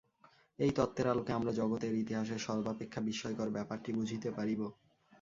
[0.59, 4.61] এই তত্ত্বের আলোকে আমরা জগতের ইতিহাসের সর্বাপেক্ষা বিস্ময়কর ব্যাপারটি বুঝিতে পারিব।